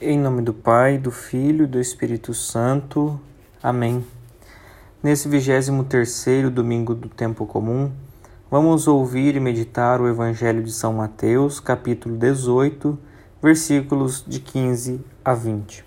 Em 0.00 0.18
nome 0.18 0.42
do 0.42 0.52
Pai, 0.52 0.98
do 0.98 1.12
Filho 1.12 1.64
e 1.64 1.68
do 1.68 1.78
Espírito 1.78 2.34
Santo. 2.34 3.18
Amém. 3.62 4.04
Nesse 5.00 5.28
vigésimo 5.28 5.84
terceiro 5.84 6.50
domingo 6.50 6.96
do 6.96 7.08
tempo 7.08 7.46
comum, 7.46 7.92
vamos 8.50 8.88
ouvir 8.88 9.36
e 9.36 9.40
meditar 9.40 10.00
o 10.00 10.08
Evangelho 10.08 10.64
de 10.64 10.72
São 10.72 10.94
Mateus, 10.94 11.60
capítulo 11.60 12.16
18, 12.16 12.98
versículos 13.40 14.24
de 14.26 14.40
15 14.40 15.00
a 15.24 15.32
20. 15.32 15.84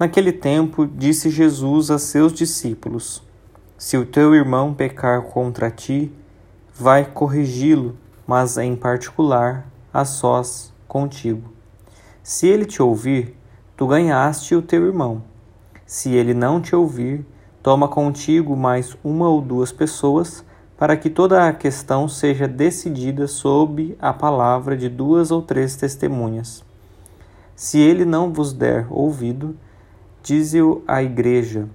Naquele 0.00 0.32
tempo, 0.32 0.86
disse 0.86 1.28
Jesus 1.28 1.90
a 1.90 1.98
seus 1.98 2.32
discípulos: 2.32 3.22
Se 3.76 3.98
o 3.98 4.06
teu 4.06 4.34
irmão 4.34 4.72
pecar 4.72 5.20
contra 5.20 5.70
ti, 5.70 6.10
vai 6.74 7.04
corrigi-lo, 7.04 7.94
mas 8.26 8.56
em 8.56 8.74
particular, 8.74 9.66
a 9.92 10.06
sós 10.06 10.72
contigo. 10.88 11.55
Se 12.28 12.48
ele 12.48 12.64
te 12.64 12.82
ouvir, 12.82 13.36
tu 13.76 13.86
ganhaste 13.86 14.52
o 14.56 14.60
teu 14.60 14.84
irmão. 14.84 15.22
Se 15.86 16.12
ele 16.12 16.34
não 16.34 16.60
te 16.60 16.74
ouvir, 16.74 17.24
toma 17.62 17.86
contigo 17.86 18.56
mais 18.56 18.98
uma 19.04 19.28
ou 19.28 19.40
duas 19.40 19.70
pessoas, 19.70 20.44
para 20.76 20.96
que 20.96 21.08
toda 21.08 21.46
a 21.46 21.52
questão 21.52 22.08
seja 22.08 22.48
decidida 22.48 23.28
sob 23.28 23.96
a 24.00 24.12
palavra 24.12 24.76
de 24.76 24.88
duas 24.88 25.30
ou 25.30 25.40
três 25.40 25.76
testemunhas. 25.76 26.64
Se 27.54 27.78
ele 27.78 28.04
não 28.04 28.32
vos 28.32 28.52
der 28.52 28.88
ouvido, 28.90 29.54
dize-o 30.20 30.82
à 30.84 31.04
igreja. 31.04 31.68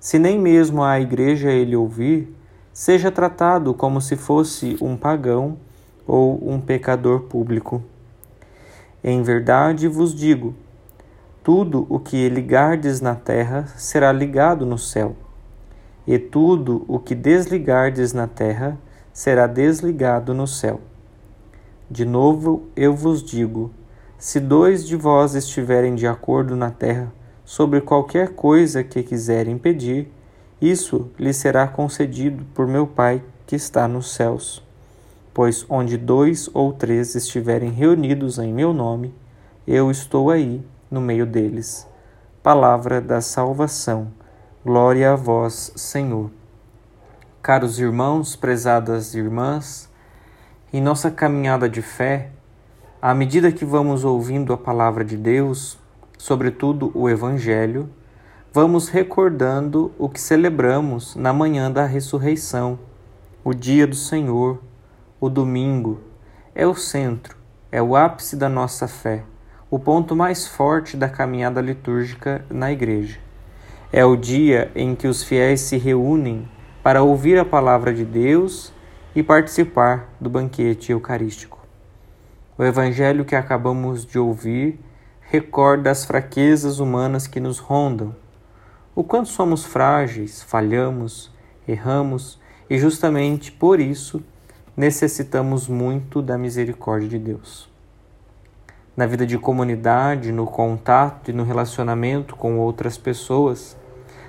Se 0.00 0.18
nem 0.18 0.38
mesmo 0.38 0.82
a 0.82 0.98
igreja 0.98 1.50
ele 1.50 1.76
ouvir, 1.76 2.34
seja 2.72 3.10
tratado 3.10 3.74
como 3.74 4.00
se 4.00 4.16
fosse 4.16 4.78
um 4.80 4.96
pagão 4.96 5.58
ou 6.06 6.40
um 6.50 6.58
pecador 6.58 7.24
público. 7.24 7.82
Em 9.06 9.22
verdade 9.22 9.86
vos 9.86 10.14
digo: 10.14 10.54
tudo 11.42 11.86
o 11.90 12.00
que 12.00 12.26
ligardes 12.30 13.02
na 13.02 13.14
terra 13.14 13.66
será 13.76 14.10
ligado 14.10 14.64
no 14.64 14.78
céu, 14.78 15.14
e 16.06 16.18
tudo 16.18 16.86
o 16.88 16.98
que 16.98 17.14
desligardes 17.14 18.14
na 18.14 18.26
terra 18.26 18.78
será 19.12 19.46
desligado 19.46 20.32
no 20.32 20.46
céu. 20.46 20.80
De 21.90 22.06
novo 22.06 22.62
eu 22.74 22.94
vos 22.94 23.22
digo: 23.22 23.70
se 24.16 24.40
dois 24.40 24.86
de 24.86 24.96
vós 24.96 25.34
estiverem 25.34 25.94
de 25.94 26.06
acordo 26.06 26.56
na 26.56 26.70
terra 26.70 27.12
sobre 27.44 27.82
qualquer 27.82 28.30
coisa 28.30 28.82
que 28.82 29.02
quiserem 29.02 29.58
pedir, 29.58 30.10
isso 30.58 31.10
lhe 31.18 31.34
será 31.34 31.68
concedido 31.68 32.42
por 32.54 32.66
meu 32.66 32.86
Pai 32.86 33.22
que 33.46 33.54
está 33.54 33.86
nos 33.86 34.14
céus. 34.14 34.64
Pois 35.34 35.66
onde 35.68 35.98
dois 35.98 36.48
ou 36.54 36.72
três 36.72 37.16
estiverem 37.16 37.70
reunidos 37.70 38.38
em 38.38 38.54
meu 38.54 38.72
nome, 38.72 39.12
eu 39.66 39.90
estou 39.90 40.30
aí 40.30 40.64
no 40.88 41.00
meio 41.00 41.26
deles. 41.26 41.88
Palavra 42.40 43.00
da 43.00 43.20
salvação. 43.20 44.12
Glória 44.64 45.10
a 45.12 45.16
vós, 45.16 45.72
Senhor. 45.74 46.30
Caros 47.42 47.80
irmãos, 47.80 48.36
prezadas 48.36 49.12
irmãs, 49.16 49.90
em 50.72 50.80
nossa 50.80 51.10
caminhada 51.10 51.68
de 51.68 51.82
fé, 51.82 52.30
à 53.02 53.12
medida 53.12 53.50
que 53.50 53.64
vamos 53.64 54.04
ouvindo 54.04 54.52
a 54.52 54.56
palavra 54.56 55.04
de 55.04 55.16
Deus, 55.16 55.76
sobretudo 56.16 56.92
o 56.94 57.10
Evangelho, 57.10 57.90
vamos 58.52 58.86
recordando 58.86 59.90
o 59.98 60.08
que 60.08 60.20
celebramos 60.20 61.16
na 61.16 61.32
manhã 61.32 61.72
da 61.72 61.86
ressurreição, 61.86 62.78
o 63.42 63.52
dia 63.52 63.84
do 63.84 63.96
Senhor 63.96 64.60
o 65.24 65.30
domingo 65.30 66.02
é 66.54 66.66
o 66.66 66.74
centro, 66.74 67.34
é 67.72 67.80
o 67.80 67.96
ápice 67.96 68.36
da 68.36 68.46
nossa 68.46 68.86
fé, 68.86 69.22
o 69.70 69.78
ponto 69.78 70.14
mais 70.14 70.46
forte 70.46 70.98
da 70.98 71.08
caminhada 71.08 71.62
litúrgica 71.62 72.44
na 72.50 72.70
Igreja. 72.70 73.18
É 73.90 74.04
o 74.04 74.16
dia 74.16 74.70
em 74.74 74.94
que 74.94 75.08
os 75.08 75.22
fiéis 75.22 75.62
se 75.62 75.78
reúnem 75.78 76.46
para 76.82 77.02
ouvir 77.02 77.38
a 77.38 77.44
palavra 77.44 77.94
de 77.94 78.04
Deus 78.04 78.70
e 79.16 79.22
participar 79.22 80.10
do 80.20 80.28
banquete 80.28 80.92
eucarístico. 80.92 81.58
O 82.58 82.62
Evangelho 82.62 83.24
que 83.24 83.34
acabamos 83.34 84.04
de 84.04 84.18
ouvir 84.18 84.78
recorda 85.22 85.90
as 85.90 86.04
fraquezas 86.04 86.80
humanas 86.80 87.26
que 87.26 87.40
nos 87.40 87.58
rondam, 87.58 88.14
o 88.94 89.02
quanto 89.02 89.30
somos 89.30 89.64
frágeis, 89.64 90.42
falhamos, 90.42 91.32
erramos 91.66 92.38
e 92.68 92.78
justamente 92.78 93.50
por 93.50 93.80
isso 93.80 94.22
necessitamos 94.76 95.68
muito 95.68 96.20
da 96.20 96.36
misericórdia 96.36 97.08
de 97.08 97.18
Deus. 97.18 97.68
Na 98.96 99.06
vida 99.06 99.26
de 99.26 99.38
comunidade, 99.38 100.32
no 100.32 100.46
contato 100.46 101.30
e 101.30 101.34
no 101.34 101.44
relacionamento 101.44 102.34
com 102.34 102.58
outras 102.58 102.98
pessoas, 102.98 103.76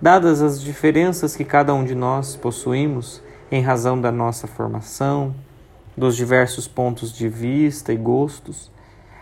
dadas 0.00 0.42
as 0.42 0.60
diferenças 0.60 1.34
que 1.34 1.44
cada 1.44 1.72
um 1.72 1.84
de 1.84 1.94
nós 1.94 2.36
possuímos 2.36 3.22
em 3.50 3.62
razão 3.62 4.00
da 4.00 4.12
nossa 4.12 4.46
formação, 4.46 5.34
dos 5.96 6.14
diversos 6.16 6.68
pontos 6.68 7.12
de 7.12 7.28
vista 7.28 7.92
e 7.92 7.96
gostos, 7.96 8.70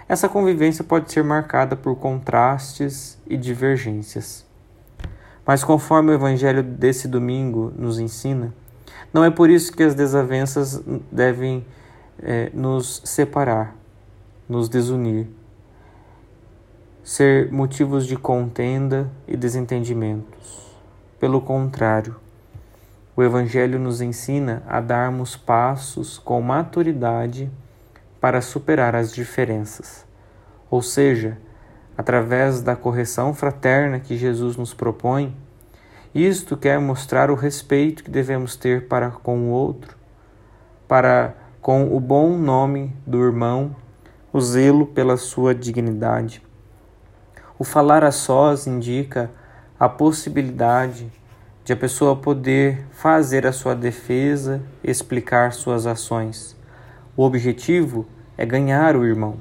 essa 0.08 0.28
convivência 0.28 0.84
pode 0.84 1.12
ser 1.12 1.22
marcada 1.22 1.76
por 1.76 1.96
contrastes 1.96 3.18
e 3.26 3.36
divergências. 3.36 4.44
Mas 5.46 5.62
conforme 5.62 6.10
o 6.10 6.14
evangelho 6.14 6.62
desse 6.62 7.06
domingo 7.06 7.72
nos 7.76 7.98
ensina, 7.98 8.52
não 9.12 9.24
é 9.24 9.30
por 9.30 9.50
isso 9.50 9.72
que 9.72 9.82
as 9.82 9.94
desavenças 9.94 10.82
devem 11.10 11.64
é, 12.22 12.50
nos 12.54 13.02
separar, 13.04 13.76
nos 14.48 14.68
desunir, 14.68 15.26
ser 17.02 17.52
motivos 17.52 18.06
de 18.06 18.16
contenda 18.16 19.10
e 19.28 19.36
desentendimentos. 19.36 20.74
Pelo 21.20 21.40
contrário, 21.40 22.16
o 23.16 23.22
Evangelho 23.22 23.78
nos 23.78 24.00
ensina 24.00 24.62
a 24.66 24.80
darmos 24.80 25.36
passos 25.36 26.18
com 26.18 26.40
maturidade 26.40 27.50
para 28.20 28.40
superar 28.40 28.96
as 28.96 29.12
diferenças, 29.12 30.04
ou 30.70 30.82
seja, 30.82 31.38
através 31.96 32.60
da 32.60 32.74
correção 32.74 33.32
fraterna 33.32 34.00
que 34.00 34.16
Jesus 34.16 34.56
nos 34.56 34.74
propõe 34.74 35.36
isto 36.14 36.56
quer 36.56 36.78
mostrar 36.78 37.30
o 37.30 37.34
respeito 37.34 38.04
que 38.04 38.10
devemos 38.10 38.54
ter 38.54 38.86
para 38.86 39.10
com 39.10 39.48
o 39.48 39.50
outro, 39.50 39.96
para 40.86 41.34
com 41.60 41.96
o 41.96 41.98
bom 41.98 42.38
nome 42.38 42.94
do 43.04 43.20
irmão, 43.20 43.74
o 44.32 44.40
zelo 44.40 44.86
pela 44.86 45.16
sua 45.16 45.54
dignidade. 45.54 46.40
O 47.58 47.64
falar 47.64 48.04
a 48.04 48.12
sós 48.12 48.66
indica 48.66 49.30
a 49.78 49.88
possibilidade 49.88 51.10
de 51.64 51.72
a 51.72 51.76
pessoa 51.76 52.14
poder 52.14 52.86
fazer 52.92 53.46
a 53.46 53.52
sua 53.52 53.74
defesa, 53.74 54.62
explicar 54.84 55.52
suas 55.52 55.86
ações. 55.86 56.54
O 57.16 57.24
objetivo 57.24 58.06
é 58.36 58.44
ganhar 58.44 58.94
o 58.94 59.04
irmão. 59.04 59.36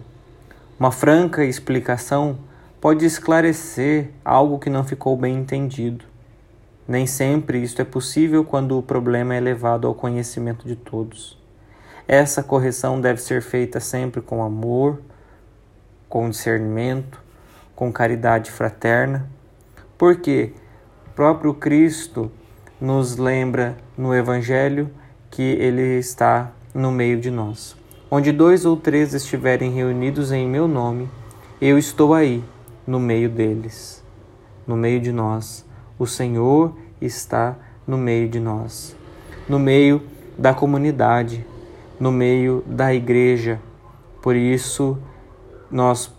Uma 0.80 0.92
franca 0.92 1.44
explicação 1.44 2.38
pode 2.80 3.06
esclarecer 3.06 4.10
algo 4.24 4.58
que 4.58 4.70
não 4.70 4.84
ficou 4.84 5.16
bem 5.16 5.36
entendido. 5.36 6.13
Nem 6.88 7.08
sempre 7.08 7.64
isto 7.64 7.82
é 7.82 7.86
possível 7.86 8.44
quando 8.44 8.78
o 8.78 8.84
problema 8.84 9.34
é 9.34 9.40
levado 9.40 9.88
ao 9.88 9.96
conhecimento 9.96 10.68
de 10.68 10.76
todos. 10.76 11.42
Essa 12.06 12.44
correção 12.44 13.00
deve 13.00 13.22
ser 13.22 13.42
feita 13.42 13.80
sempre 13.80 14.22
com 14.22 14.44
amor, 14.44 15.02
com 16.10 16.30
discernimento, 16.30 17.22
com 17.74 17.92
caridade 17.92 18.52
fraterna, 18.52 19.30
porque 19.98 20.52
próprio 21.16 21.54
Cristo 21.54 22.30
nos 22.82 23.16
lembra 23.16 23.78
no 23.98 24.14
Evangelho 24.14 24.92
que 25.32 25.42
Ele 25.42 25.98
está 25.98 26.52
no 26.74 26.92
meio 26.92 27.20
de 27.20 27.32
nós. 27.32 27.78
Onde 28.12 28.32
dois 28.32 28.66
ou 28.66 28.76
três 28.76 29.14
estiverem 29.14 29.72
reunidos 29.72 30.34
em 30.34 30.48
meu 30.48 30.68
nome, 30.68 31.10
eu 31.62 31.78
estou 31.78 32.14
aí, 32.14 32.44
no 32.86 33.00
meio 33.00 33.30
deles, 33.30 34.04
no 34.68 34.76
meio 34.76 35.00
de 35.00 35.14
nós 35.14 35.66
o 35.98 36.06
Senhor 36.06 36.76
está 37.02 37.56
no 37.86 37.98
meio 37.98 38.28
de 38.30 38.40
nós, 38.40 38.96
no 39.48 39.60
meio 39.60 40.02
da 40.38 40.54
comunidade, 40.54 41.46
no 42.00 42.12
meio 42.12 42.64
da 42.66 42.94
igreja. 42.94 43.60
Por 44.22 44.36
isso, 44.36 44.98
nós 45.70 46.14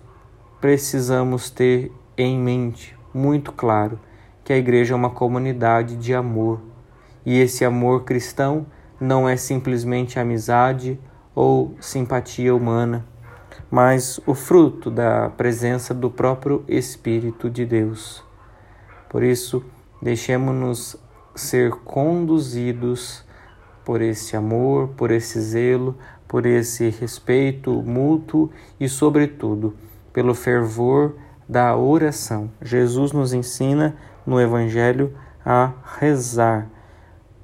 precisamos 0.60 1.50
ter 1.50 1.90
em 2.16 2.38
mente, 2.38 2.96
muito 3.12 3.52
claro, 3.52 3.98
que 4.44 4.52
a 4.52 4.56
igreja 4.56 4.94
é 4.94 4.96
uma 4.96 5.10
comunidade 5.10 5.96
de 5.96 6.14
amor. 6.14 6.60
E 7.24 7.38
esse 7.40 7.64
amor 7.64 8.04
cristão 8.04 8.66
não 9.00 9.28
é 9.28 9.36
simplesmente 9.36 10.18
amizade 10.18 10.98
ou 11.34 11.74
simpatia 11.80 12.54
humana, 12.54 13.04
mas 13.70 14.20
o 14.26 14.34
fruto 14.34 14.90
da 14.90 15.30
presença 15.30 15.92
do 15.92 16.10
próprio 16.10 16.64
Espírito 16.68 17.50
de 17.50 17.64
Deus. 17.64 18.22
Por 19.08 19.22
isso, 19.22 19.64
deixemos-nos 20.00 20.96
ser 21.34 21.70
conduzidos 21.70 23.24
por 23.84 24.00
esse 24.00 24.36
amor, 24.36 24.88
por 24.96 25.10
esse 25.10 25.40
zelo, 25.40 25.96
por 26.26 26.46
esse 26.46 26.88
respeito 26.88 27.70
mútuo 27.82 28.50
e, 28.80 28.88
sobretudo, 28.88 29.74
pelo 30.12 30.34
fervor 30.34 31.14
da 31.48 31.76
oração. 31.76 32.50
Jesus 32.62 33.12
nos 33.12 33.32
ensina 33.32 33.96
no 34.26 34.40
Evangelho 34.40 35.14
a 35.44 35.72
rezar, 35.98 36.68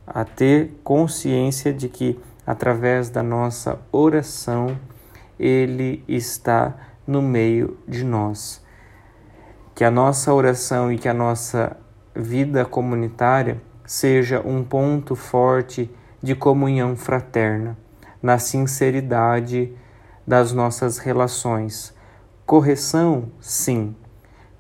a 0.07 0.25
ter 0.25 0.81
consciência 0.83 1.73
de 1.73 1.89
que 1.89 2.19
através 2.47 3.11
da 3.11 3.23
nossa 3.23 3.79
oração 3.93 4.77
ele 5.39 6.03
está 6.09 6.75
no 7.07 7.21
meio 7.21 7.77
de 7.87 8.03
nós. 8.05 8.63
Que 9.75 9.85
a 9.85 9.91
nossa 9.91 10.33
oração 10.33 10.93
e 10.93 10.99
que 10.99 11.09
a 11.09 11.15
nossa 11.15 11.77
vida 12.15 12.65
comunitária 12.65 13.61
seja 13.87 14.41
um 14.45 14.63
ponto 14.63 15.17
forte 15.17 15.91
de 16.23 16.35
comunhão 16.35 16.95
fraterna, 16.95 17.77
na 18.23 18.39
sinceridade 18.39 19.73
das 20.27 20.53
nossas 20.53 20.99
relações. 20.99 21.95
Correção, 22.45 23.33
sim. 23.41 23.97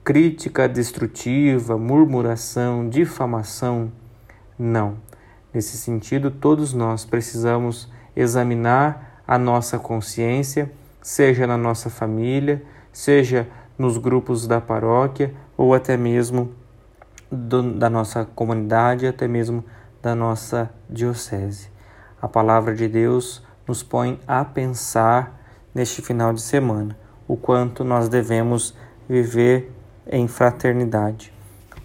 Crítica 0.03 0.69
destrutiva, 0.69 1.77
murmuração, 1.77 2.89
difamação, 2.89 3.93
não. 4.59 4.97
Nesse 5.53 5.77
sentido, 5.77 6.31
todos 6.31 6.73
nós 6.73 7.05
precisamos 7.05 7.93
examinar 8.17 9.23
a 9.27 9.39
nossa 9.39 9.79
consciência, 9.79 10.73
seja 11.03 11.47
na 11.47 11.57
nossa 11.57 11.91
família, 11.91 12.63
seja 12.93 13.47
nos 13.81 13.97
grupos 13.97 14.47
da 14.47 14.61
paróquia 14.61 15.35
ou 15.57 15.73
até 15.73 15.97
mesmo 15.97 16.53
do, 17.33 17.73
da 17.73 17.89
nossa 17.89 18.27
comunidade, 18.27 19.07
até 19.07 19.27
mesmo 19.27 19.65
da 20.03 20.15
nossa 20.15 20.71
diocese. 20.89 21.71
A 22.21 22.29
palavra 22.29 22.75
de 22.75 22.87
Deus 22.87 23.43
nos 23.67 23.83
põe 23.83 24.21
a 24.29 24.45
pensar 24.45 25.41
neste 25.75 26.03
final 26.03 26.35
de 26.35 26.43
semana 26.43 26.95
o 27.27 27.39
quanto 27.39 27.83
nós 27.83 28.07
devemos 28.11 28.77
viver 29.09 29.73
em 30.07 30.29
fraternidade. 30.29 31.33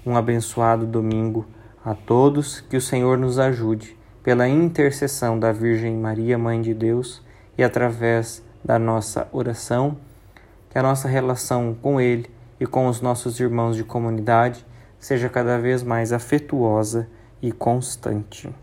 Um 0.06 0.18
abençoado 0.18 0.86
domingo 0.86 1.45
a 1.83 1.95
todos, 1.95 2.59
que 2.59 2.75
o 2.75 2.81
Senhor 2.81 3.18
nos 3.18 3.39
ajude, 3.39 3.98
pela 4.21 4.50
intercessão 4.50 5.39
da 5.39 5.53
Virgem 5.53 5.95
Maria, 5.95 6.38
Mãe 6.38 6.62
de 6.62 6.74
Deus, 6.74 7.24
e 7.57 7.63
através 7.63 8.44
da 8.63 8.77
nossa 8.77 9.30
oração, 9.31 9.95
que 10.75 10.80
a 10.80 10.83
nossa 10.83 11.07
relação 11.07 11.74
com 11.81 12.01
Ele 12.01 12.30
e 12.60 12.66
com 12.66 12.88
os 12.88 13.00
nossos 13.00 13.39
irmãos 13.39 13.77
de 13.77 13.83
comunidade 13.86 14.66
seja 15.00 15.30
cada 15.30 15.57
vez 15.57 15.81
mais 15.81 16.12
afetuosa 16.12 17.07
e 17.42 17.50
constante. 17.50 18.54